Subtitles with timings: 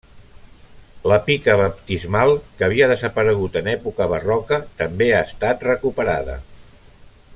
[1.11, 6.39] La pica baptismal, que havia desaparegut en època barroca, també ha estat recuperada.